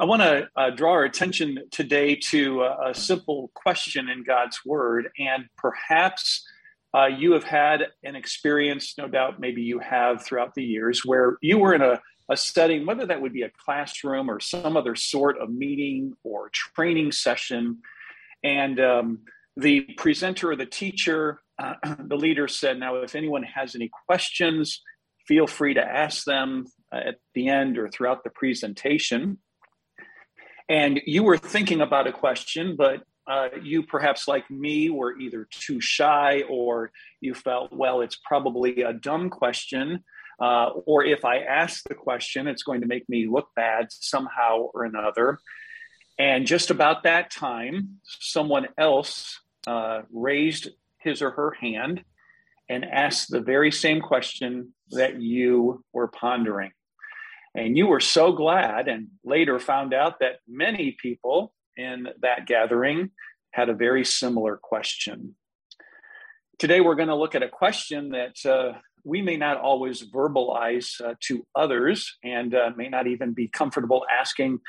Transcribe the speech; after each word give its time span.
I 0.00 0.06
want 0.06 0.22
to 0.22 0.48
uh, 0.56 0.70
draw 0.70 0.92
our 0.92 1.04
attention 1.04 1.58
today 1.70 2.16
to 2.30 2.62
a, 2.62 2.90
a, 2.90 2.94
simple 2.94 3.52
question 3.54 4.08
in 4.08 4.24
God's 4.24 4.58
Word. 4.64 5.10
And 5.18 5.44
perhaps 5.56 6.44
uh, 6.92 7.06
you 7.06 7.32
have 7.32 7.44
had 7.44 7.86
an 8.02 8.16
experience, 8.16 8.94
no 8.98 9.06
doubt, 9.06 9.38
maybe 9.38 9.62
you 9.62 9.78
have 9.78 10.24
throughout 10.24 10.54
the 10.54 10.64
years, 10.64 11.04
where 11.04 11.38
you 11.40 11.58
were 11.58 11.74
in 11.74 11.82
a, 11.82 12.00
a 12.28 12.36
setting, 12.36 12.86
whether 12.86 13.06
that 13.06 13.22
would 13.22 13.32
be 13.32 13.42
a 13.42 13.50
classroom 13.50 14.28
or 14.28 14.40
some 14.40 14.76
other 14.76 14.96
sort 14.96 15.38
of 15.38 15.50
meeting 15.50 16.14
or 16.24 16.50
training 16.52 17.12
session. 17.12 17.78
And 18.42 18.80
um, 18.80 19.20
the 19.56 19.82
presenter 19.96 20.50
or 20.50 20.56
the 20.56 20.66
teacher, 20.66 21.40
uh, 21.56 21.74
the 22.00 22.16
leader 22.16 22.48
said, 22.48 22.80
Now, 22.80 22.96
if 22.96 23.14
anyone 23.14 23.44
has 23.44 23.76
any 23.76 23.90
questions, 24.06 24.82
feel 25.28 25.46
free 25.46 25.74
to 25.74 25.84
ask 25.84 26.24
them 26.24 26.66
uh, 26.92 26.96
at 26.96 27.16
the 27.34 27.48
end 27.48 27.78
or 27.78 27.88
throughout 27.88 28.24
the 28.24 28.30
presentation 28.30 29.38
and 30.68 31.00
you 31.06 31.22
were 31.22 31.38
thinking 31.38 31.80
about 31.80 32.06
a 32.06 32.12
question, 32.12 32.76
but 32.76 33.02
uh, 33.26 33.48
you 33.62 33.82
perhaps 33.82 34.28
like 34.28 34.50
me 34.50 34.90
were 34.90 35.18
either 35.18 35.48
too 35.50 35.80
shy 35.80 36.42
or 36.48 36.90
you 37.20 37.34
felt, 37.34 37.72
well, 37.72 38.00
it's 38.00 38.18
probably 38.24 38.82
a 38.82 38.92
dumb 38.92 39.30
question. 39.30 40.04
Uh, 40.40 40.70
or 40.86 41.04
if 41.04 41.24
I 41.24 41.38
ask 41.38 41.84
the 41.88 41.94
question, 41.94 42.48
it's 42.48 42.62
going 42.62 42.80
to 42.80 42.86
make 42.86 43.08
me 43.08 43.26
look 43.26 43.48
bad 43.54 43.86
somehow 43.90 44.68
or 44.74 44.84
another. 44.84 45.38
And 46.18 46.46
just 46.46 46.70
about 46.70 47.04
that 47.04 47.30
time, 47.30 48.00
someone 48.04 48.68
else 48.78 49.40
uh, 49.66 50.02
raised 50.12 50.68
his 50.98 51.22
or 51.22 51.30
her 51.30 51.52
hand 51.52 52.04
and 52.68 52.84
asked 52.84 53.30
the 53.30 53.40
very 53.40 53.70
same 53.70 54.00
question 54.00 54.72
that 54.90 55.20
you 55.20 55.84
were 55.92 56.08
pondering. 56.08 56.72
And 57.54 57.76
you 57.76 57.86
were 57.86 58.00
so 58.00 58.32
glad, 58.32 58.88
and 58.88 59.08
later 59.24 59.58
found 59.60 59.94
out 59.94 60.18
that 60.20 60.40
many 60.48 60.96
people 61.00 61.52
in 61.76 62.08
that 62.20 62.46
gathering 62.46 63.10
had 63.52 63.68
a 63.68 63.74
very 63.74 64.04
similar 64.04 64.56
question. 64.56 65.36
Today, 66.58 66.80
we're 66.80 66.96
going 66.96 67.08
to 67.08 67.14
look 67.14 67.34
at 67.34 67.42
a 67.42 67.48
question 67.48 68.10
that 68.10 68.44
uh, 68.44 68.78
we 69.04 69.22
may 69.22 69.36
not 69.36 69.58
always 69.58 70.02
verbalize 70.02 71.00
uh, 71.00 71.14
to 71.20 71.46
others 71.54 72.16
and 72.24 72.54
uh, 72.54 72.70
may 72.76 72.88
not 72.88 73.06
even 73.06 73.32
be 73.32 73.48
comfortable 73.48 74.04
asking 74.10 74.60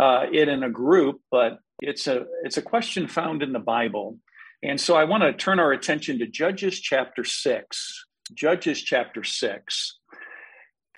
uh, 0.00 0.26
it 0.32 0.48
in 0.48 0.62
a 0.62 0.70
group, 0.70 1.20
but 1.30 1.58
it's 1.82 2.06
a, 2.06 2.26
it's 2.44 2.58
a 2.58 2.62
question 2.62 3.08
found 3.08 3.42
in 3.42 3.52
the 3.52 3.58
Bible. 3.58 4.18
And 4.62 4.80
so 4.80 4.94
I 4.94 5.04
want 5.04 5.22
to 5.22 5.32
turn 5.32 5.58
our 5.58 5.72
attention 5.72 6.18
to 6.18 6.26
Judges 6.26 6.78
chapter 6.78 7.24
6. 7.24 8.06
Judges 8.34 8.82
chapter 8.82 9.24
6. 9.24 9.99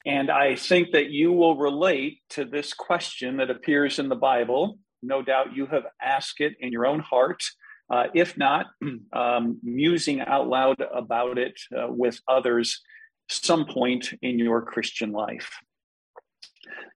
And 0.04 0.30
I 0.30 0.56
think 0.56 0.92
that 0.92 1.10
you 1.10 1.32
will 1.32 1.56
relate 1.56 2.20
to 2.30 2.44
this 2.44 2.74
question 2.74 3.36
that 3.36 3.50
appears 3.50 3.98
in 3.98 4.08
the 4.08 4.16
Bible. 4.16 4.78
No 5.02 5.22
doubt 5.22 5.54
you 5.54 5.66
have 5.66 5.84
asked 6.00 6.40
it 6.40 6.54
in 6.60 6.72
your 6.72 6.86
own 6.86 7.00
heart. 7.00 7.42
Uh, 7.90 8.04
if 8.14 8.36
not, 8.36 8.66
um, 9.12 9.58
musing 9.62 10.20
out 10.20 10.48
loud 10.48 10.82
about 10.94 11.38
it 11.38 11.60
uh, 11.76 11.86
with 11.88 12.20
others 12.26 12.80
some 13.28 13.64
point 13.66 14.12
in 14.22 14.38
your 14.38 14.62
Christian 14.62 15.12
life. 15.12 15.58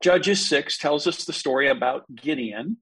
Judges 0.02 0.46
6 0.48 0.78
tells 0.78 1.06
us 1.06 1.24
the 1.24 1.32
story 1.32 1.68
about 1.68 2.04
Gideon. 2.14 2.78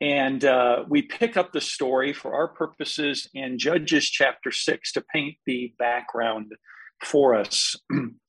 And 0.00 0.44
uh, 0.44 0.84
we 0.88 1.02
pick 1.02 1.36
up 1.36 1.52
the 1.52 1.60
story 1.60 2.12
for 2.12 2.34
our 2.34 2.48
purposes 2.48 3.28
in 3.34 3.58
Judges 3.58 4.08
chapter 4.10 4.50
6 4.50 4.92
to 4.92 5.04
paint 5.12 5.36
the 5.46 5.74
background 5.78 6.52
for 7.00 7.34
us. 7.34 7.76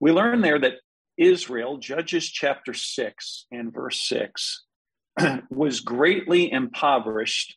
We 0.00 0.12
learn 0.12 0.40
there 0.40 0.58
that 0.58 0.74
Israel, 1.16 1.78
Judges 1.78 2.28
chapter 2.28 2.72
6 2.72 3.46
and 3.50 3.72
verse 3.72 4.00
6, 4.08 4.64
was 5.50 5.80
greatly 5.80 6.50
impoverished 6.50 7.56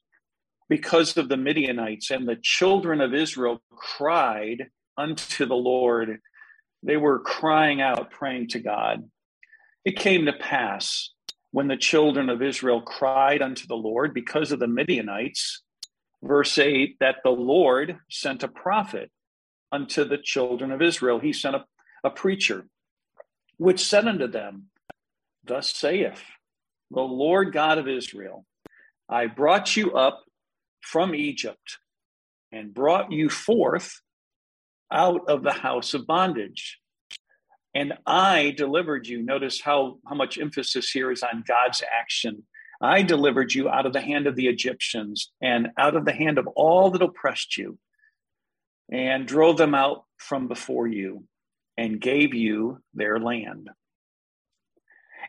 because 0.67 1.17
of 1.17 1.30
the 1.30 1.38
Midianites, 1.38 2.09
and 2.09 2.28
the 2.28 2.39
children 2.42 3.02
of 3.02 3.14
Israel 3.14 3.61
cried 3.70 4.67
unto 4.98 5.45
the 5.45 5.55
Lord. 5.55 6.20
They 6.82 6.98
were 6.98 7.20
crying 7.20 7.82
out, 7.82 8.10
praying 8.10 8.48
to 8.49 8.60
God. 8.60 9.10
It 9.86 9.98
came 9.98 10.26
to 10.26 10.33
pass 10.33 11.11
when 11.52 11.67
the 11.67 11.77
children 11.77 12.30
of 12.30 12.42
Israel 12.42 12.82
cried 12.82 13.42
unto 13.42 13.67
the 13.67 13.76
Lord 13.76 14.14
because 14.14 14.52
of 14.52 14.60
the 14.60 14.67
Midianites, 14.67 15.61
verse 16.23 16.58
8, 16.58 16.98
that 16.99 17.17
the 17.23 17.32
Lord 17.32 17.98
sent 18.10 18.42
a 18.42 18.48
prophet 18.48 19.11
unto 19.71 20.05
the 20.05 20.17
children 20.17 20.71
of 20.71 20.82
Israel. 20.82 21.20
He 21.20 21.33
sent 21.33 21.55
a 21.55 21.65
a 22.04 22.10
preacher, 22.10 22.66
which 23.58 23.86
said 23.86 24.08
unto 24.08 24.28
them, 24.28 24.67
Thus 25.44 25.73
saith 25.73 26.23
the 26.89 27.02
Lord 27.02 27.54
God 27.54 27.78
of 27.78 27.88
Israel, 27.88 28.45
I 29.10 29.28
brought 29.28 29.76
you 29.76 29.94
up 29.94 30.23
from 30.82 31.16
Egypt 31.16 31.78
and 32.52 32.73
brought 32.73 33.12
you 33.12 33.30
forth 33.30 34.02
out 34.92 35.30
of 35.30 35.44
the 35.44 35.54
house 35.54 35.94
of 35.94 36.08
bondage. 36.08 36.80
And 37.73 37.94
I 38.06 38.54
delivered 38.58 39.08
you. 39.08 39.22
Notice 39.22 39.62
how, 39.62 40.00
how 40.06 40.16
much 40.16 40.38
emphasis 40.38 40.92
here 40.92 41.12
is 41.12 41.23
on 41.23 41.44
God's 41.48 41.82
action. 42.00 42.44
I 42.82 43.02
delivered 43.04 43.54
you 43.54 43.70
out 43.70 43.86
of 43.86 43.94
the 43.94 44.02
hand 44.02 44.28
of 44.28 44.36
the 44.36 44.48
Egyptians 44.48 45.32
and 45.42 45.70
out 45.78 45.95
of 45.95 46.04
the 46.04 46.12
hand 46.12 46.38
of 46.38 46.48
all 46.56 46.89
that 46.92 47.02
oppressed 47.02 47.58
you, 47.58 47.78
and 48.92 49.26
drove 49.26 49.58
them 49.58 49.73
out 49.73 50.04
from 50.18 50.48
before 50.48 50.88
you 50.88 51.23
and 51.77 52.02
gave 52.02 52.33
you 52.33 52.80
their 52.93 53.20
land. 53.20 53.70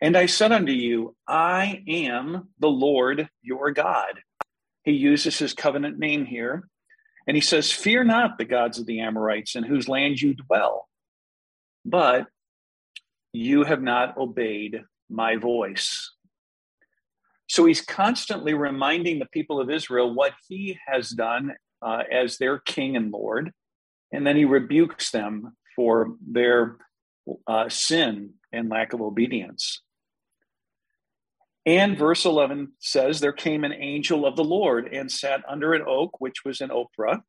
And 0.00 0.16
I 0.16 0.26
said 0.26 0.52
unto 0.52 0.72
you, 0.72 1.14
I 1.28 1.82
am 1.86 2.48
the 2.58 2.68
Lord 2.68 3.28
your 3.42 3.70
God. 3.70 4.20
He 4.84 4.92
uses 4.92 5.38
his 5.38 5.54
covenant 5.54 5.98
name 5.98 6.24
here. 6.24 6.68
And 7.26 7.36
he 7.36 7.40
says, 7.40 7.70
Fear 7.70 8.04
not 8.04 8.36
the 8.36 8.44
gods 8.44 8.78
of 8.78 8.86
the 8.86 9.00
Amorites 9.00 9.54
in 9.54 9.62
whose 9.62 9.88
land 9.88 10.20
you 10.20 10.34
dwell, 10.34 10.88
but 11.84 12.26
you 13.32 13.64
have 13.64 13.80
not 13.80 14.16
obeyed 14.18 14.82
my 15.08 15.36
voice. 15.36 16.10
So 17.48 17.64
he's 17.64 17.80
constantly 17.80 18.54
reminding 18.54 19.18
the 19.18 19.26
people 19.26 19.60
of 19.60 19.70
Israel 19.70 20.12
what 20.12 20.32
he 20.48 20.78
has 20.86 21.10
done 21.10 21.52
uh, 21.80 22.02
as 22.10 22.38
their 22.38 22.58
king 22.58 22.96
and 22.96 23.12
Lord. 23.12 23.52
And 24.10 24.26
then 24.26 24.36
he 24.36 24.44
rebukes 24.44 25.10
them 25.10 25.56
for 25.76 26.16
their 26.26 26.76
uh, 27.46 27.68
sin 27.68 28.34
and 28.52 28.68
lack 28.68 28.92
of 28.92 29.00
obedience. 29.00 29.80
And 31.64 31.96
verse 31.96 32.24
11 32.24 32.72
says, 32.80 33.20
There 33.20 33.32
came 33.32 33.64
an 33.64 33.72
angel 33.72 34.26
of 34.26 34.36
the 34.36 34.44
Lord 34.44 34.88
and 34.92 35.10
sat 35.10 35.42
under 35.48 35.74
an 35.74 35.82
oak, 35.86 36.20
which 36.20 36.44
was 36.44 36.60
in 36.60 36.70
Ophrah, 36.70 37.22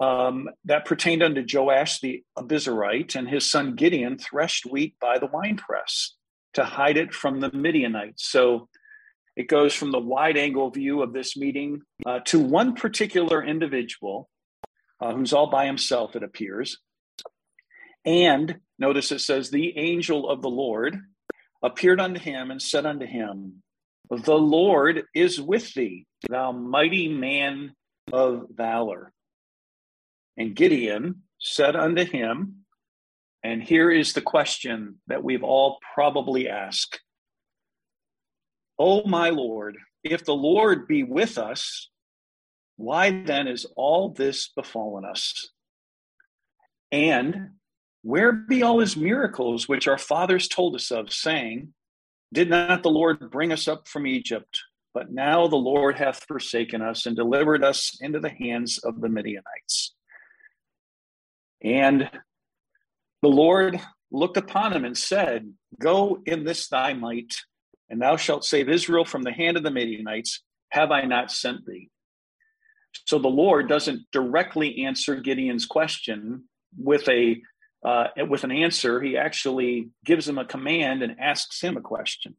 um, 0.00 0.48
that 0.64 0.86
pertained 0.86 1.22
unto 1.22 1.44
Joash 1.46 2.00
the 2.00 2.22
Abiezrite, 2.38 3.16
and 3.16 3.28
his 3.28 3.50
son 3.50 3.74
Gideon 3.74 4.16
threshed 4.16 4.64
wheat 4.64 4.94
by 5.00 5.18
the 5.18 5.26
winepress 5.26 6.16
to 6.54 6.64
hide 6.64 6.96
it 6.96 7.12
from 7.12 7.40
the 7.40 7.52
Midianites. 7.52 8.26
So 8.26 8.68
it 9.36 9.48
goes 9.48 9.74
from 9.74 9.92
the 9.92 9.98
wide 9.98 10.38
angle 10.38 10.70
view 10.70 11.02
of 11.02 11.12
this 11.12 11.36
meeting 11.36 11.82
uh, 12.06 12.20
to 12.26 12.40
one 12.40 12.74
particular 12.74 13.44
individual 13.44 14.30
uh, 15.00 15.14
who's 15.14 15.32
all 15.32 15.50
by 15.50 15.66
himself, 15.66 16.16
it 16.16 16.22
appears, 16.22 16.78
and 18.04 18.60
notice 18.78 19.12
it 19.12 19.20
says, 19.20 19.50
the 19.50 19.76
angel 19.76 20.28
of 20.28 20.42
the 20.42 20.50
Lord 20.50 20.98
appeared 21.62 22.00
unto 22.00 22.20
him 22.20 22.50
and 22.50 22.60
said 22.60 22.86
unto 22.86 23.06
him, 23.06 23.62
The 24.10 24.38
Lord 24.38 25.04
is 25.14 25.40
with 25.40 25.74
thee, 25.74 26.06
thou 26.28 26.52
mighty 26.52 27.08
man 27.08 27.74
of 28.12 28.46
valor. 28.50 29.12
And 30.36 30.56
Gideon 30.56 31.22
said 31.38 31.76
unto 31.76 32.04
him, 32.04 32.64
and 33.42 33.62
here 33.62 33.90
is 33.90 34.12
the 34.12 34.20
question 34.20 35.00
that 35.06 35.24
we've 35.24 35.44
all 35.44 35.78
probably 35.94 36.48
asked 36.48 37.00
Oh, 38.82 39.04
my 39.04 39.28
Lord, 39.28 39.76
if 40.02 40.24
the 40.24 40.34
Lord 40.34 40.88
be 40.88 41.02
with 41.02 41.36
us, 41.36 41.90
why 42.76 43.10
then 43.10 43.46
is 43.46 43.66
all 43.76 44.08
this 44.08 44.48
befallen 44.56 45.04
us? 45.04 45.50
And 46.90 47.50
where 48.02 48.32
be 48.32 48.62
all 48.62 48.80
his 48.80 48.96
miracles 48.96 49.68
which 49.68 49.88
our 49.88 49.98
fathers 49.98 50.48
told 50.48 50.74
us 50.74 50.90
of, 50.90 51.12
saying, 51.12 51.72
Did 52.32 52.50
not 52.50 52.82
the 52.82 52.90
Lord 52.90 53.30
bring 53.30 53.52
us 53.52 53.68
up 53.68 53.86
from 53.86 54.06
Egypt? 54.06 54.60
But 54.92 55.12
now 55.12 55.46
the 55.46 55.56
Lord 55.56 55.98
hath 55.98 56.24
forsaken 56.26 56.82
us 56.82 57.06
and 57.06 57.14
delivered 57.14 57.62
us 57.62 57.96
into 58.00 58.18
the 58.18 58.30
hands 58.30 58.78
of 58.78 59.00
the 59.00 59.08
Midianites. 59.08 59.94
And 61.62 62.10
the 63.22 63.28
Lord 63.28 63.80
looked 64.10 64.36
upon 64.36 64.72
him 64.72 64.84
and 64.84 64.96
said, 64.96 65.52
Go 65.78 66.20
in 66.26 66.44
this 66.44 66.68
thy 66.68 66.94
might, 66.94 67.34
and 67.88 68.00
thou 68.00 68.16
shalt 68.16 68.44
save 68.44 68.68
Israel 68.68 69.04
from 69.04 69.22
the 69.22 69.32
hand 69.32 69.56
of 69.56 69.62
the 69.62 69.70
Midianites. 69.70 70.42
Have 70.70 70.90
I 70.90 71.02
not 71.02 71.30
sent 71.30 71.66
thee? 71.66 71.90
So 73.06 73.18
the 73.18 73.28
Lord 73.28 73.68
doesn't 73.68 74.10
directly 74.12 74.84
answer 74.84 75.16
Gideon's 75.16 75.66
question 75.66 76.44
with 76.76 77.08
a 77.08 77.40
uh, 77.84 78.08
with 78.28 78.44
an 78.44 78.52
answer, 78.52 79.00
he 79.00 79.16
actually 79.16 79.88
gives 80.04 80.28
him 80.28 80.38
a 80.38 80.44
command 80.44 81.02
and 81.02 81.20
asks 81.20 81.60
him 81.60 81.76
a 81.76 81.80
question. 81.80 82.36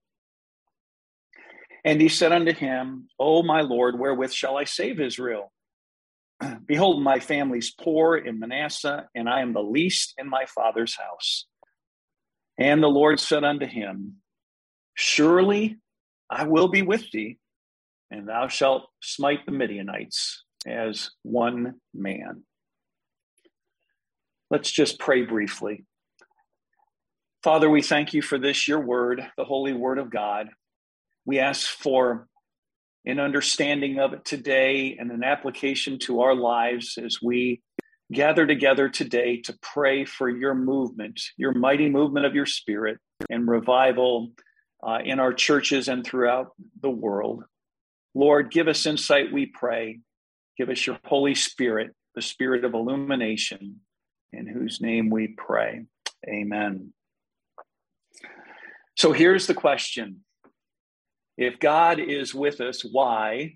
And 1.84 2.00
he 2.00 2.10
said 2.10 2.32
unto 2.32 2.54
him, 2.54 3.08
O 3.18 3.42
my 3.42 3.62
Lord, 3.62 3.98
wherewith 3.98 4.32
shall 4.32 4.58
I 4.58 4.66
save 4.66 5.00
Israel? 5.00 5.52
Behold, 6.66 7.02
my 7.02 7.20
family's 7.20 7.72
poor 7.72 8.16
in 8.18 8.40
Manasseh, 8.40 9.08
and 9.16 9.28
I 9.28 9.42
am 9.42 9.54
the 9.54 9.64
least 9.64 10.14
in 10.18 10.30
my 10.30 10.46
father's 10.46 10.96
house. 10.96 11.46
And 12.58 12.84
the 12.84 12.88
Lord 12.88 13.20
said 13.20 13.44
unto 13.44 13.66
him, 13.66 14.18
Surely 14.94 15.78
I 16.30 16.46
will 16.46 16.68
be 16.68 16.84
with 16.84 17.10
thee, 17.12 17.40
and 18.12 18.28
thou 18.28 18.48
shalt 18.48 18.88
smite 19.02 19.46
the 19.46 19.52
Midianites 19.52 20.44
as 20.68 21.10
one 21.24 21.76
man. 21.94 22.44
Let's 24.52 24.70
just 24.70 25.00
pray 25.00 25.22
briefly. 25.22 25.86
Father, 27.42 27.70
we 27.70 27.82
thank 27.82 28.14
you 28.14 28.22
for 28.22 28.38
this, 28.38 28.68
your 28.68 28.82
word, 28.82 29.26
the 29.38 29.46
holy 29.46 29.72
word 29.72 29.98
of 29.98 30.12
God. 30.12 30.50
We 31.24 31.40
ask 31.40 31.70
for 31.70 32.28
an 33.06 33.22
understanding 33.22 34.00
of 34.00 34.12
it 34.12 34.26
today 34.26 34.98
and 35.00 35.10
an 35.10 35.24
application 35.24 36.00
to 36.00 36.20
our 36.20 36.36
lives 36.36 36.98
as 37.02 37.20
we 37.22 37.62
gather 38.12 38.46
together 38.46 38.90
today 38.90 39.38
to 39.44 39.58
pray 39.62 40.04
for 40.04 40.30
your 40.30 40.54
movement, 40.54 41.22
your 41.38 41.54
mighty 41.54 41.90
movement 41.90 42.26
of 42.26 42.36
your 42.36 42.46
spirit 42.46 42.98
and 43.30 43.48
revival 43.48 44.34
uh, 44.86 45.00
in 45.02 45.22
our 45.22 45.32
churches 45.32 45.88
and 45.88 46.04
throughout 46.04 46.48
the 46.82 46.90
world. 46.90 47.46
Lord, 48.14 48.52
give 48.52 48.68
us 48.68 48.86
insight, 48.86 49.32
we 49.32 49.46
pray. 49.46 50.02
Give 50.58 50.68
us 50.68 50.86
your 50.86 51.00
Holy 51.06 51.36
Spirit, 51.36 51.96
the 52.16 52.22
spirit 52.22 52.66
of 52.66 52.74
illumination, 52.74 53.80
in 54.34 54.48
whose 54.48 54.82
name 54.82 55.10
we 55.10 55.28
pray. 55.28 55.86
Amen. 56.28 56.94
So 58.96 59.12
here's 59.12 59.48
the 59.48 59.54
question 59.54 60.22
if 61.38 61.60
God 61.60 62.00
is 62.00 62.36
with 62.36 62.62
us, 62.62 62.84
why 62.84 63.56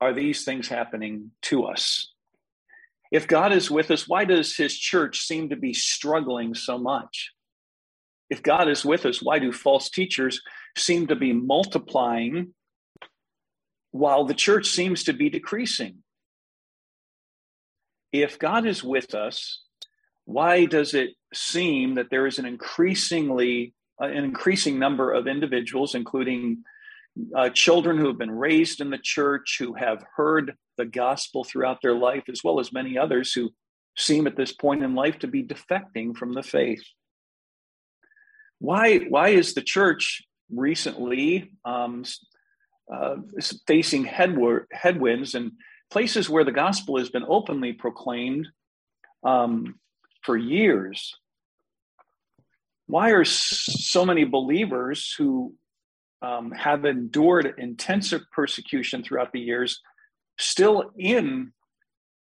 are 0.00 0.12
these 0.12 0.44
things 0.44 0.68
happening 0.68 1.30
to 1.42 1.64
us? 1.64 2.12
If 3.10 3.26
God 3.26 3.52
is 3.52 3.70
with 3.70 3.90
us, 3.90 4.06
why 4.06 4.24
does 4.24 4.56
his 4.56 4.78
church 4.78 5.20
seem 5.20 5.48
to 5.48 5.56
be 5.56 5.72
struggling 5.72 6.54
so 6.54 6.78
much? 6.78 7.30
If 8.28 8.42
God 8.42 8.68
is 8.68 8.84
with 8.84 9.04
us, 9.06 9.20
why 9.20 9.40
do 9.40 9.50
false 9.50 9.90
teachers 9.90 10.40
seem 10.78 11.08
to 11.08 11.16
be 11.16 11.32
multiplying 11.32 12.54
while 13.90 14.24
the 14.24 14.34
church 14.34 14.68
seems 14.68 15.04
to 15.04 15.12
be 15.12 15.28
decreasing? 15.28 16.02
If 18.12 18.38
God 18.38 18.66
is 18.66 18.84
with 18.84 19.14
us, 19.14 19.62
why 20.30 20.64
does 20.64 20.94
it 20.94 21.10
seem 21.34 21.96
that 21.96 22.08
there 22.10 22.26
is 22.26 22.38
an 22.38 22.46
increasingly 22.46 23.74
an 23.98 24.24
increasing 24.24 24.78
number 24.78 25.12
of 25.12 25.26
individuals, 25.26 25.94
including 25.94 26.62
uh, 27.36 27.50
children 27.50 27.98
who 27.98 28.06
have 28.06 28.16
been 28.16 28.30
raised 28.30 28.80
in 28.80 28.88
the 28.88 28.98
church, 28.98 29.56
who 29.58 29.74
have 29.74 30.02
heard 30.16 30.54
the 30.78 30.86
gospel 30.86 31.44
throughout 31.44 31.82
their 31.82 31.94
life, 31.94 32.22
as 32.30 32.42
well 32.42 32.60
as 32.60 32.72
many 32.72 32.96
others 32.96 33.32
who 33.34 33.50
seem 33.98 34.26
at 34.26 34.36
this 34.36 34.52
point 34.52 34.82
in 34.82 34.94
life 34.94 35.18
to 35.18 35.26
be 35.26 35.42
defecting 35.42 36.16
from 36.16 36.32
the 36.32 36.42
faith. 36.42 36.82
Why, 38.58 38.98
why 39.00 39.30
is 39.30 39.52
the 39.52 39.62
church 39.62 40.22
recently 40.50 41.50
um, 41.64 42.04
uh, 42.92 43.16
facing 43.66 44.04
headward, 44.04 44.66
headwinds 44.72 45.34
and 45.34 45.52
places 45.90 46.30
where 46.30 46.44
the 46.44 46.52
gospel 46.52 46.98
has 46.98 47.10
been 47.10 47.24
openly 47.28 47.74
proclaimed 47.74 48.48
um, 49.24 49.74
for 50.22 50.36
years? 50.36 51.14
Why 52.86 53.10
are 53.10 53.24
so 53.24 54.04
many 54.04 54.24
believers 54.24 55.14
who 55.16 55.54
um, 56.22 56.50
have 56.52 56.84
endured 56.84 57.54
intensive 57.58 58.22
persecution 58.32 59.02
throughout 59.02 59.32
the 59.32 59.40
years, 59.40 59.80
still 60.38 60.92
in 60.96 61.52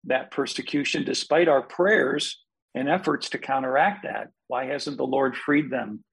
that 0.05 0.31
persecution, 0.31 1.05
despite 1.05 1.49
our 1.49 1.63
prayers 1.63 2.43
and 2.75 2.89
efforts 2.89 3.31
to 3.31 3.39
counteract 3.39 4.05
that. 4.05 4.29
Why 4.49 4.67
hasn't 4.67 4.99
the 4.99 5.07
Lord 5.07 5.37
freed 5.37 5.71
them? 5.71 6.05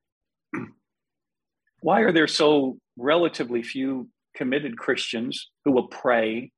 Why 1.81 2.01
are 2.01 2.13
there 2.13 2.27
so 2.27 2.77
relatively 2.97 3.61
few 3.61 4.09
committed 4.35 4.77
Christians 4.77 5.49
who 5.65 5.71
will 5.73 5.87
pray 5.87 6.51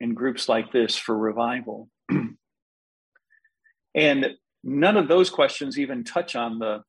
in 0.00 0.14
groups 0.14 0.48
like 0.48 0.70
this 0.70 0.96
for 0.96 1.16
revival? 1.16 1.88
and 3.94 4.26
none 4.64 4.96
of 4.96 5.08
those 5.08 5.30
questions 5.30 5.78
even 5.78 6.04
touch 6.04 6.36
on 6.36 6.58
the 6.58 6.82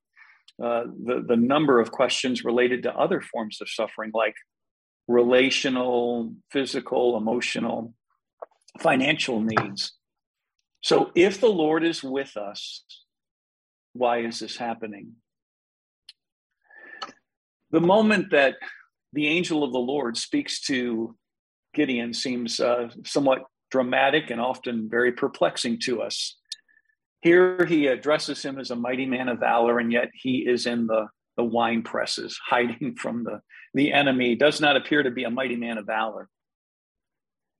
uh, 0.62 0.84
the, 1.04 1.24
the 1.26 1.36
number 1.36 1.80
of 1.80 1.90
questions 1.90 2.44
related 2.44 2.82
to 2.82 2.94
other 2.94 3.22
forms 3.22 3.62
of 3.62 3.68
suffering, 3.68 4.10
like 4.12 4.34
relational, 5.08 6.34
physical, 6.50 7.16
emotional, 7.16 7.94
financial 8.78 9.40
needs. 9.40 9.92
So, 10.82 11.12
if 11.14 11.40
the 11.40 11.48
Lord 11.48 11.82
is 11.82 12.02
with 12.02 12.36
us, 12.36 12.84
why 13.94 14.18
is 14.18 14.40
this 14.40 14.56
happening? 14.56 15.12
The 17.70 17.80
moment 17.80 18.30
that 18.32 18.56
the 19.12 19.28
angel 19.28 19.64
of 19.64 19.72
the 19.72 19.78
Lord 19.78 20.16
speaks 20.16 20.60
to 20.62 21.16
Gideon 21.74 22.12
seems 22.12 22.60
uh, 22.60 22.88
somewhat 23.04 23.44
dramatic 23.70 24.30
and 24.30 24.40
often 24.40 24.88
very 24.90 25.12
perplexing 25.12 25.78
to 25.84 26.02
us. 26.02 26.36
Here 27.20 27.66
he 27.66 27.86
addresses 27.86 28.42
him 28.42 28.58
as 28.58 28.70
a 28.70 28.76
mighty 28.76 29.06
man 29.06 29.28
of 29.28 29.40
valor, 29.40 29.78
and 29.78 29.92
yet 29.92 30.10
he 30.14 30.38
is 30.38 30.66
in 30.66 30.86
the, 30.86 31.08
the 31.36 31.44
wine 31.44 31.82
presses, 31.82 32.38
hiding 32.46 32.96
from 32.96 33.24
the, 33.24 33.40
the 33.74 33.92
enemy, 33.92 34.36
does 34.36 34.60
not 34.60 34.76
appear 34.76 35.02
to 35.02 35.10
be 35.10 35.24
a 35.24 35.30
mighty 35.30 35.56
man 35.56 35.78
of 35.78 35.86
valor. 35.86 36.28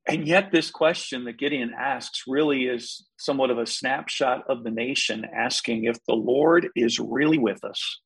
And 0.07 0.27
yet, 0.27 0.51
this 0.51 0.71
question 0.71 1.25
that 1.25 1.39
Gideon 1.39 1.73
asks 1.79 2.25
really 2.27 2.65
is 2.65 3.07
somewhat 3.19 3.51
of 3.51 3.59
a 3.59 3.67
snapshot 3.67 4.45
of 4.49 4.65
the 4.65 4.71
nation 4.71 5.27
asking 5.33 5.85
if 5.85 5.99
the 6.07 6.15
Lord 6.15 6.69
is 6.75 6.99
really 6.99 7.39
with 7.39 7.63
us, 7.65 8.01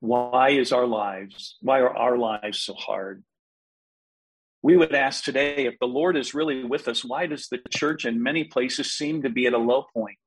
why 0.00 0.50
is 0.50 0.72
our 0.72 0.86
lives, 0.86 1.56
why 1.62 1.80
are 1.80 1.96
our 1.96 2.18
lives 2.18 2.60
so 2.60 2.74
hard? 2.74 3.22
We 4.60 4.76
would 4.76 4.94
ask 4.94 5.22
today 5.22 5.66
if 5.66 5.78
the 5.78 5.86
Lord 5.86 6.16
is 6.16 6.34
really 6.34 6.64
with 6.64 6.88
us, 6.88 7.04
why 7.04 7.26
does 7.26 7.48
the 7.48 7.60
church 7.70 8.04
in 8.04 8.22
many 8.22 8.44
places 8.44 8.92
seem 8.92 9.22
to 9.22 9.30
be 9.30 9.46
at 9.46 9.52
a 9.52 9.58
low 9.58 9.86
point? 9.94 10.18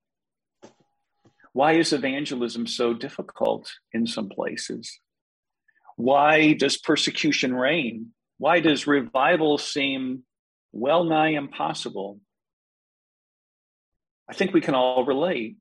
Why 1.53 1.73
is 1.73 1.93
evangelism 1.93 2.67
so 2.67 2.93
difficult 2.93 3.71
in 3.93 4.05
some 4.05 4.29
places? 4.29 4.99
Why 5.95 6.53
does 6.53 6.77
persecution 6.77 7.55
reign? 7.55 8.11
Why 8.37 8.59
does 8.59 8.85
revival 8.85 9.57
seem 9.57 10.23
well 10.71 11.03
nigh 11.03 11.29
impossible? 11.29 12.19
I 14.29 14.33
think 14.33 14.53
we 14.53 14.61
can 14.61 14.75
all 14.75 15.05
relate 15.05 15.57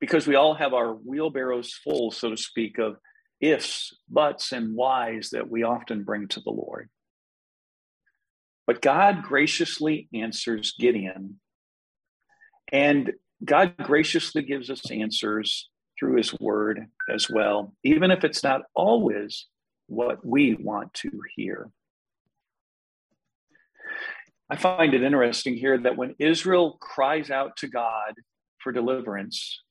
because 0.00 0.26
we 0.26 0.34
all 0.34 0.54
have 0.54 0.74
our 0.74 0.92
wheelbarrows 0.92 1.74
full, 1.74 2.10
so 2.10 2.30
to 2.30 2.36
speak, 2.36 2.78
of 2.78 2.96
ifs, 3.40 3.96
buts, 4.08 4.52
and 4.52 4.74
whys 4.74 5.30
that 5.30 5.48
we 5.48 5.62
often 5.62 6.04
bring 6.04 6.28
to 6.28 6.40
the 6.40 6.50
Lord. 6.50 6.88
But 8.66 8.82
God 8.82 9.22
graciously 9.22 10.08
answers 10.12 10.74
Gideon. 10.78 11.40
And 12.72 13.12
God 13.44 13.76
graciously 13.76 14.42
gives 14.42 14.70
us 14.70 14.90
answers 14.90 15.68
through 15.98 16.16
his 16.16 16.38
word 16.38 16.86
as 17.12 17.28
well, 17.30 17.74
even 17.84 18.10
if 18.10 18.24
it's 18.24 18.42
not 18.42 18.62
always 18.74 19.46
what 19.86 20.24
we 20.24 20.54
want 20.54 20.92
to 20.94 21.10
hear. 21.36 21.70
I 24.50 24.56
find 24.56 24.94
it 24.94 25.02
interesting 25.02 25.56
here 25.56 25.78
that 25.78 25.96
when 25.96 26.14
Israel 26.18 26.78
cries 26.80 27.30
out 27.30 27.56
to 27.58 27.68
God 27.68 28.14
for 28.58 28.72
deliverance, 28.72 29.62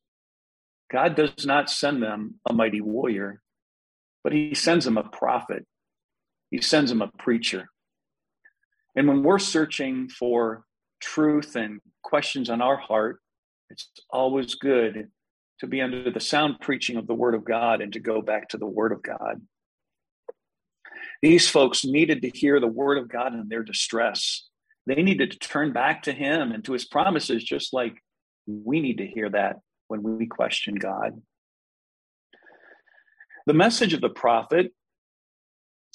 God 0.91 1.15
does 1.15 1.45
not 1.45 1.69
send 1.69 2.01
them 2.01 2.35
a 2.47 2.53
mighty 2.53 2.81
warrior, 2.81 3.41
but 4.23 4.33
he 4.33 4.53
sends 4.53 4.85
them 4.85 4.97
a 4.97 5.03
prophet. 5.03 5.65
He 6.51 6.61
sends 6.61 6.89
them 6.89 7.01
a 7.01 7.11
preacher. 7.19 7.67
And 8.95 9.07
when 9.07 9.23
we're 9.23 9.39
searching 9.39 10.09
for 10.09 10.63
truth 11.01 11.55
and 11.55 11.79
questions 12.03 12.49
on 12.49 12.61
our 12.61 12.77
heart, 12.77 13.19
it's 13.69 13.89
always 14.09 14.55
good 14.55 15.09
to 15.59 15.67
be 15.67 15.81
under 15.81 16.11
the 16.11 16.19
sound 16.19 16.59
preaching 16.61 16.97
of 16.97 17.07
the 17.07 17.13
Word 17.13 17.35
of 17.35 17.43
God 17.43 17.81
and 17.81 17.93
to 17.93 17.99
go 17.99 18.21
back 18.21 18.49
to 18.49 18.57
the 18.57 18.67
Word 18.67 18.91
of 18.91 19.01
God. 19.01 19.41
These 21.21 21.49
folks 21.49 21.83
needed 21.83 22.21
to 22.21 22.29
hear 22.29 22.59
the 22.59 22.67
Word 22.67 22.97
of 22.97 23.09
God 23.09 23.33
in 23.33 23.47
their 23.49 23.63
distress. 23.63 24.47
They 24.85 25.01
needed 25.01 25.31
to 25.31 25.39
turn 25.39 25.73
back 25.73 26.03
to 26.03 26.13
Him 26.13 26.51
and 26.51 26.63
to 26.65 26.73
His 26.73 26.85
promises, 26.85 27.43
just 27.43 27.73
like 27.73 28.01
we 28.45 28.79
need 28.79 28.99
to 28.99 29.07
hear 29.07 29.29
that 29.29 29.57
when 29.87 30.03
we 30.03 30.27
question 30.27 30.75
God. 30.75 31.21
The 33.47 33.53
message 33.53 33.93
of 33.93 34.01
the 34.01 34.09
prophet 34.09 34.73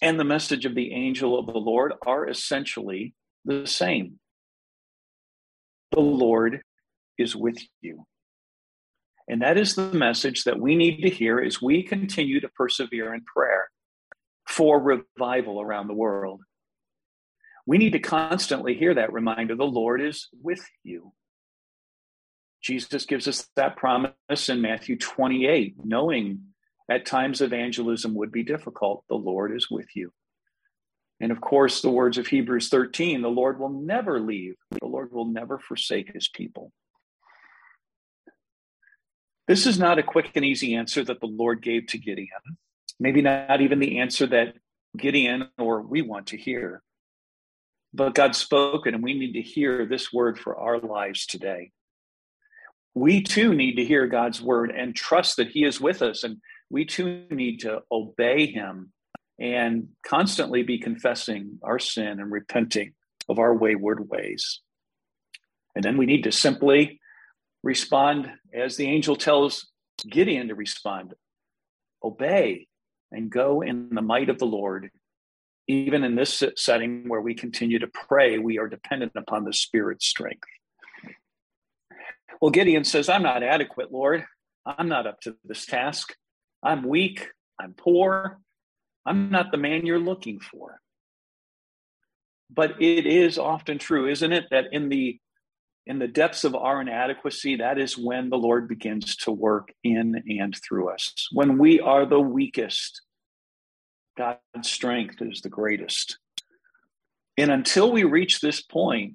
and 0.00 0.18
the 0.18 0.24
message 0.24 0.66
of 0.66 0.74
the 0.74 0.92
angel 0.92 1.38
of 1.38 1.46
the 1.46 1.58
Lord 1.58 1.92
are 2.04 2.28
essentially 2.28 3.14
the 3.44 3.66
same. 3.66 4.18
The 5.92 6.00
Lord 6.00 6.62
is 7.18 7.36
with 7.36 7.58
you. 7.80 8.04
And 9.28 9.42
that 9.42 9.56
is 9.56 9.74
the 9.74 9.92
message 9.92 10.44
that 10.44 10.58
we 10.58 10.74
need 10.76 11.02
to 11.02 11.10
hear 11.10 11.38
as 11.38 11.62
we 11.62 11.82
continue 11.82 12.40
to 12.40 12.48
persevere 12.48 13.14
in 13.14 13.22
prayer. 13.24 13.68
for 14.48 14.80
revival 14.80 15.60
around 15.60 15.88
the 15.88 15.94
world. 15.94 16.42
We 17.66 17.78
need 17.78 17.92
to 17.92 18.00
constantly 18.00 18.74
hear 18.74 18.94
that 18.94 19.12
reminder 19.12 19.54
the 19.54 19.64
Lord 19.64 20.02
is 20.02 20.28
with 20.42 20.64
you. 20.82 21.12
Jesus 22.60 23.06
gives 23.06 23.26
us 23.28 23.48
that 23.56 23.76
promise 23.76 24.48
in 24.48 24.60
Matthew 24.60 24.98
28, 24.98 25.76
knowing 25.84 26.42
at 26.90 27.06
times 27.06 27.40
evangelism 27.40 28.14
would 28.14 28.32
be 28.32 28.42
difficult. 28.42 29.04
The 29.08 29.14
Lord 29.14 29.56
is 29.56 29.70
with 29.70 29.88
you. 29.94 30.12
And 31.20 31.30
of 31.30 31.40
course, 31.40 31.80
the 31.80 31.90
words 31.90 32.18
of 32.18 32.26
Hebrews 32.26 32.68
13 32.68 33.22
the 33.22 33.28
Lord 33.28 33.58
will 33.58 33.70
never 33.70 34.20
leave, 34.20 34.54
the 34.70 34.86
Lord 34.86 35.12
will 35.12 35.26
never 35.26 35.58
forsake 35.58 36.12
his 36.12 36.28
people. 36.28 36.72
This 39.52 39.66
is 39.66 39.78
not 39.78 39.98
a 39.98 40.02
quick 40.02 40.30
and 40.34 40.46
easy 40.46 40.76
answer 40.76 41.04
that 41.04 41.20
the 41.20 41.26
Lord 41.26 41.60
gave 41.60 41.86
to 41.88 41.98
Gideon. 41.98 42.56
Maybe 42.98 43.20
not 43.20 43.60
even 43.60 43.80
the 43.80 43.98
answer 43.98 44.26
that 44.28 44.54
Gideon 44.96 45.50
or 45.58 45.82
we 45.82 46.00
want 46.00 46.28
to 46.28 46.38
hear. 46.38 46.82
But 47.92 48.14
God 48.14 48.34
spoke 48.34 48.86
and 48.86 49.02
we 49.02 49.12
need 49.12 49.34
to 49.34 49.42
hear 49.42 49.84
this 49.84 50.10
word 50.10 50.38
for 50.38 50.56
our 50.56 50.78
lives 50.78 51.26
today. 51.26 51.70
We 52.94 53.20
too 53.20 53.52
need 53.54 53.74
to 53.74 53.84
hear 53.84 54.06
God's 54.06 54.40
word 54.40 54.70
and 54.70 54.96
trust 54.96 55.36
that 55.36 55.48
He 55.48 55.64
is 55.64 55.78
with 55.78 56.00
us. 56.00 56.24
And 56.24 56.38
we 56.70 56.86
too 56.86 57.26
need 57.28 57.60
to 57.60 57.82
obey 57.92 58.46
Him 58.46 58.90
and 59.38 59.88
constantly 60.02 60.62
be 60.62 60.78
confessing 60.78 61.58
our 61.62 61.78
sin 61.78 62.20
and 62.20 62.32
repenting 62.32 62.94
of 63.28 63.38
our 63.38 63.54
wayward 63.54 64.08
ways. 64.08 64.62
And 65.74 65.84
then 65.84 65.98
we 65.98 66.06
need 66.06 66.24
to 66.24 66.32
simply 66.32 67.01
respond 67.62 68.30
as 68.52 68.76
the 68.76 68.86
angel 68.86 69.16
tells 69.16 69.68
Gideon 70.08 70.48
to 70.48 70.54
respond 70.54 71.14
obey 72.02 72.66
and 73.10 73.30
go 73.30 73.60
in 73.60 73.90
the 73.90 74.02
might 74.02 74.28
of 74.28 74.38
the 74.38 74.46
Lord. 74.46 74.90
Even 75.68 76.02
in 76.02 76.16
this 76.16 76.42
setting 76.56 77.08
where 77.08 77.20
we 77.20 77.34
continue 77.34 77.78
to 77.78 77.86
pray, 77.86 78.38
we 78.38 78.58
are 78.58 78.68
dependent 78.68 79.12
upon 79.14 79.44
the 79.44 79.52
Spirit's 79.52 80.06
strength. 80.06 80.48
Well, 82.40 82.50
Gideon 82.50 82.82
says, 82.82 83.08
I'm 83.08 83.22
not 83.22 83.44
adequate, 83.44 83.92
Lord. 83.92 84.24
I'm 84.66 84.88
not 84.88 85.06
up 85.06 85.20
to 85.20 85.36
this 85.44 85.64
task. 85.64 86.16
I'm 86.62 86.82
weak. 86.82 87.28
I'm 87.60 87.74
poor. 87.74 88.40
I'm 89.06 89.30
not 89.30 89.52
the 89.52 89.58
man 89.58 89.86
you're 89.86 90.00
looking 90.00 90.40
for. 90.40 90.80
But 92.50 92.82
it 92.82 93.06
is 93.06 93.38
often 93.38 93.78
true, 93.78 94.08
isn't 94.08 94.32
it, 94.32 94.46
that 94.50 94.72
in 94.72 94.88
the 94.88 95.20
in 95.86 95.98
the 95.98 96.08
depths 96.08 96.44
of 96.44 96.54
our 96.54 96.80
inadequacy, 96.80 97.56
that 97.56 97.78
is 97.78 97.98
when 97.98 98.30
the 98.30 98.38
Lord 98.38 98.68
begins 98.68 99.16
to 99.16 99.32
work 99.32 99.72
in 99.82 100.22
and 100.38 100.56
through 100.56 100.90
us. 100.90 101.28
When 101.32 101.58
we 101.58 101.80
are 101.80 102.06
the 102.06 102.20
weakest, 102.20 103.02
God's 104.16 104.38
strength 104.62 105.16
is 105.20 105.40
the 105.40 105.48
greatest. 105.48 106.18
And 107.36 107.50
until 107.50 107.90
we 107.90 108.04
reach 108.04 108.40
this 108.40 108.62
point 108.62 109.14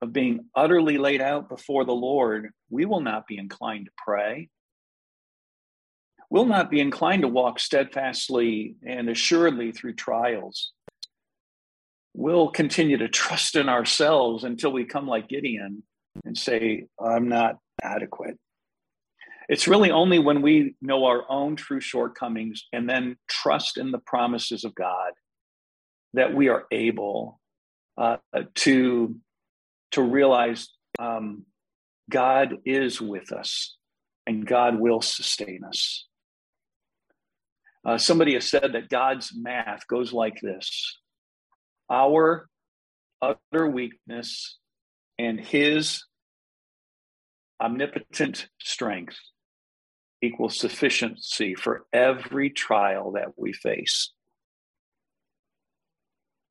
of 0.00 0.12
being 0.12 0.46
utterly 0.54 0.96
laid 0.96 1.20
out 1.20 1.48
before 1.48 1.84
the 1.84 1.92
Lord, 1.92 2.50
we 2.70 2.84
will 2.84 3.00
not 3.00 3.26
be 3.26 3.36
inclined 3.36 3.86
to 3.86 3.92
pray 3.96 4.48
We'll 6.30 6.46
not 6.46 6.70
be 6.70 6.80
inclined 6.80 7.22
to 7.22 7.28
walk 7.28 7.58
steadfastly 7.58 8.76
and 8.86 9.08
assuredly 9.08 9.72
through 9.72 9.94
trials. 9.94 10.72
We'll 12.14 12.50
continue 12.50 12.98
to 12.98 13.08
trust 13.08 13.56
in 13.56 13.68
ourselves 13.68 14.44
until 14.44 14.72
we 14.72 14.84
come 14.84 15.06
like 15.06 15.28
Gideon 15.28 15.82
and 16.24 16.36
say, 16.36 16.86
I'm 17.00 17.28
not 17.28 17.56
adequate. 17.82 18.38
It's 19.48 19.66
really 19.66 19.90
only 19.90 20.18
when 20.18 20.42
we 20.42 20.74
know 20.82 21.06
our 21.06 21.24
own 21.30 21.56
true 21.56 21.80
shortcomings 21.80 22.66
and 22.72 22.88
then 22.88 23.16
trust 23.28 23.78
in 23.78 23.90
the 23.90 23.98
promises 23.98 24.64
of 24.64 24.74
God 24.74 25.12
that 26.12 26.34
we 26.34 26.48
are 26.48 26.64
able 26.70 27.40
uh, 27.96 28.18
to, 28.56 29.16
to 29.92 30.02
realize 30.02 30.68
um, 30.98 31.44
God 32.10 32.56
is 32.66 33.00
with 33.00 33.32
us 33.32 33.76
and 34.26 34.46
God 34.46 34.78
will 34.78 35.00
sustain 35.00 35.60
us. 35.66 36.06
Uh, 37.86 37.96
somebody 37.96 38.34
has 38.34 38.46
said 38.46 38.72
that 38.74 38.90
God's 38.90 39.32
math 39.34 39.86
goes 39.86 40.12
like 40.12 40.40
this 40.42 40.98
our 41.90 42.48
utter 43.22 43.66
weakness 43.66 44.58
and 45.18 45.40
his 45.40 46.04
omnipotent 47.60 48.48
strength 48.60 49.16
equals 50.22 50.58
sufficiency 50.58 51.54
for 51.54 51.86
every 51.92 52.50
trial 52.50 53.12
that 53.12 53.28
we 53.36 53.52
face. 53.52 54.12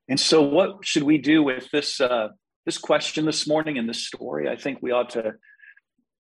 And 0.10 0.20
so, 0.20 0.42
what 0.42 0.86
should 0.86 1.04
we 1.04 1.18
do 1.18 1.44
with 1.44 1.70
this 1.72 2.00
uh, 2.00 2.30
this 2.66 2.78
question 2.78 3.26
this 3.26 3.48
morning 3.48 3.78
and 3.78 3.90
this 3.90 4.06
story? 4.06 4.50
I 4.50 4.56
think 4.56 4.80
we 4.82 4.92
ought 4.92 5.12
to 5.12 5.34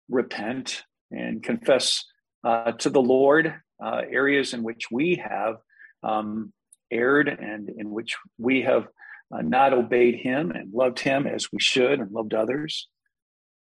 repent 0.09 0.83
and 1.11 1.43
confess 1.43 2.05
uh, 2.43 2.71
to 2.73 2.89
the 2.89 3.01
Lord 3.01 3.53
uh, 3.83 4.01
areas 4.09 4.53
in 4.53 4.63
which 4.63 4.89
we 4.89 5.21
have 5.23 5.55
um, 6.01 6.53
erred 6.91 7.27
and 7.27 7.69
in 7.69 7.91
which 7.91 8.15
we 8.37 8.61
have 8.61 8.87
uh, 9.33 9.41
not 9.41 9.73
obeyed 9.73 10.15
Him 10.15 10.51
and 10.51 10.73
loved 10.73 10.99
Him 10.99 11.27
as 11.27 11.51
we 11.51 11.59
should 11.59 11.99
and 11.99 12.11
loved 12.11 12.33
others. 12.33 12.87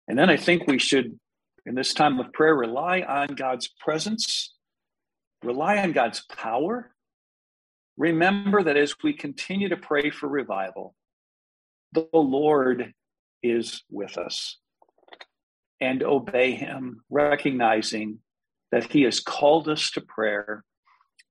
And 0.07 0.17
then 0.17 0.29
I 0.29 0.37
think 0.37 0.67
we 0.67 0.79
should, 0.79 1.17
in 1.65 1.75
this 1.75 1.93
time 1.93 2.19
of 2.19 2.33
prayer, 2.33 2.55
rely 2.55 3.01
on 3.01 3.27
God's 3.35 3.69
presence, 3.79 4.53
rely 5.43 5.77
on 5.77 5.93
God's 5.93 6.25
power. 6.25 6.91
Remember 7.97 8.63
that 8.63 8.77
as 8.77 8.95
we 9.03 9.13
continue 9.13 9.69
to 9.69 9.77
pray 9.77 10.09
for 10.09 10.27
revival, 10.27 10.95
the 11.93 12.07
Lord 12.11 12.93
is 13.41 13.83
with 13.89 14.17
us 14.17 14.57
and 15.79 16.01
obey 16.01 16.51
Him, 16.51 17.03
recognizing 17.09 18.19
that 18.71 18.91
He 18.91 19.03
has 19.03 19.19
called 19.19 19.69
us 19.69 19.91
to 19.91 20.01
prayer 20.01 20.63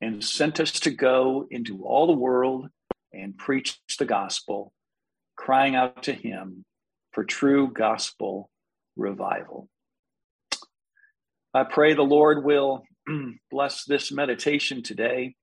and 0.01 0.25
sent 0.25 0.61
us 0.61 0.73
to 0.73 0.91
go 0.91 1.47
into 1.51 1.85
all 1.85 2.07
the 2.07 2.13
world 2.13 2.69
and 3.13 3.37
preach 3.37 3.79
the 3.99 4.05
gospel, 4.05 4.73
crying 5.37 5.75
out 5.75 6.03
to 6.05 6.13
Him 6.13 6.65
for 7.13 7.25
true 7.25 7.71
gospel 7.73 8.51
revival. 8.97 9.69
I 11.55 11.65
pray 11.65 11.95
the 11.95 12.03
Lord 12.03 12.45
will 12.45 12.83
bless 13.51 13.85
this 13.85 14.11
meditation 14.11 14.83
today. 14.83 15.35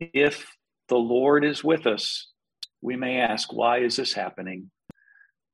If 0.00 0.46
the 0.88 0.96
Lord 0.96 1.44
is 1.44 1.62
with 1.62 1.86
us, 1.86 2.28
we 2.80 2.96
may 2.96 3.18
ask, 3.20 3.52
why 3.52 3.78
is 3.80 3.96
this 3.96 4.14
happening? 4.14 4.70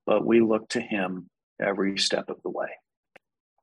But 0.07 0.25
we 0.25 0.41
look 0.41 0.69
to 0.71 0.81
Him 0.81 1.29
every 1.61 1.99
step 1.99 2.29
of 2.29 2.37
the 2.45 2.51
way. 2.51 2.69